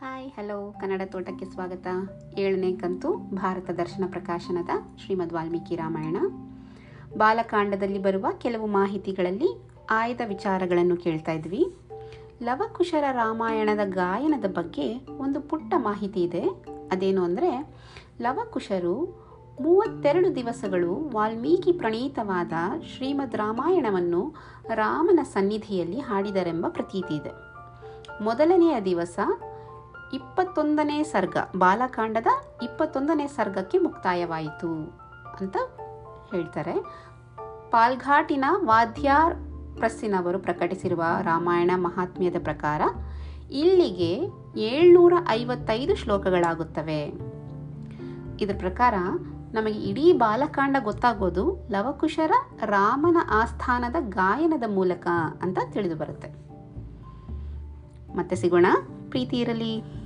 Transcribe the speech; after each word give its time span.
Hi, 0.00 0.30
hello, 0.30 0.74
Kannada 0.80 1.02
ತೋಟಕ್ಕೆ 1.04 1.44
ಸ್ವಾಗತ. 1.44 1.86
ಏಳನೇ 2.38 2.72
ಕಂತು 2.72 3.12
ಭಾರತ 3.16 3.70
ದರ್ಶನ 3.70 4.04
ಪ್ರಕಾಶನದ 4.10 4.68
ಶ್ರೀಮದ್ 5.04 5.32
ವಾಲ್ಮೀಕಿ 5.32 5.76
ರಾಮಾಯಣ. 5.76 6.16
ಬಾಲಕಾಂಡದಲ್ಲಿ 7.16 7.98
ಬರುವ 7.98 8.26
ಕೆಲವು 8.38 8.66
ಮಾಹಿತಿಗಳಲ್ಲಿ 8.66 9.60
ಆಯ್ದ 9.90 10.20
ವಿಚಾರಗಳನ್ನು 10.28 10.96
ಕೇಳ್ತಾ 10.96 11.32
ಇದ್ವಿ. 11.32 11.74
ಲವಕುಶರ 12.42 13.04
ರಾಮಾಯಣದ 13.12 13.78
ಗಾಯನದ 13.84 14.44
ಬಗ್ಗೆ 14.44 15.06
ಒಂದು 15.18 15.40
ಪುಟ್ಟ 15.40 15.74
ಮಾಹಿತಿ 15.76 16.22
ಇದೆ. 16.22 16.44
ಅದೇನು 16.92 17.24
ಅಂದರೆ, 17.24 17.66
ಲವಕುಶರು 18.20 19.04
ಮೂವತ್ತೆರಡು 19.60 20.36
ದಿವಸಗಳು 20.36 21.10
ವಾಲ್ಮೀಕಿ 21.12 21.72
ಪ್ರಣೀತವಾದ 21.72 22.52
ಶ್ರೀಮದ್ 22.96 23.36
ರಾಮಾಯಣವನ್ನು 23.36 24.34
ರಾಮನ 24.74 25.20
ಸನ್ನಿಧಿಯಲ್ಲಿ 25.22 26.00
ಹಾಡಿದರೆಂಬ 26.00 26.66
ಪ್ರತೀತಿ 26.68 27.16
ಇದೆ. 27.16 27.50
ಮೊದಲನೆಯ 28.24 28.80
ದಿವಸ 28.80 29.18
ಇಪ್ಪತ್ತೊಂದನೇ 30.12 31.02
ಸರ್ಗ, 31.02 31.36
ಬಾಲಕಾಂಡದ 31.56 32.26
ಇಪ್ಪತ್ತೊಂದನೇ 32.62 33.26
ಸರ್ಗಕ್ಕೆ 33.26 33.78
ಮುಕ್ತಾಯವಾಯಿತು 33.78 34.98
ಅಂತ 35.40 35.56
ಹೇಳ್ತಾರೆ. 36.30 36.74
ಪಾಲ್ಘಾಟಿನ 37.70 38.44
ವಾದ್ಯಾರ್ 38.64 39.34
ಪ್ರಸ್ಸಿನವರು 39.76 40.38
ಪ್ರಕಟಿಸಿರುವ 40.38 41.04
ರಾಮಾಯಣ 41.22 41.70
ಮಹಾತ್ಮ್ಯದ 41.74 42.34
ಪ್ರಕಾರ 42.42 42.82
ಇಲ್ಲಿಗೆ 43.50 44.28
ಏಳ್ನೂರ 44.60 45.12
ಐವತ್ತೈದು 45.28 45.96
ಶ್ಲೋಕಗಳಾಗುತ್ತವೆ. 45.96 47.04
ಇದರ 48.40 48.54
ಪ್ರಕಾರ 48.58 48.94
ನಮಗೆ 49.52 49.78
ಇಡೀ 49.82 50.12
ಬಾಲಕಾಂಡ 50.12 50.76
ಗೊತ್ತಾಗೋದು 50.82 51.68
ಲವಕುಶರ 51.70 52.30
ರಾಮನ 52.64 53.16
ಆಸ್ಥಾನದ 53.30 53.96
ಗಾಯನದ 54.08 54.62
ಮೂಲಕ 54.68 55.06
ಅಂತ 55.42 55.58
ತಿಳಿದು 55.70 55.96
ಬರುತ್ತೆ. 55.96 56.28
ಮತ್ತೆ 58.16 58.36
ಸಿಗೋಣ, 58.36 58.66
ಪ್ರೀತಿ 59.08 59.36
ಇರಲಿ. 59.36 59.99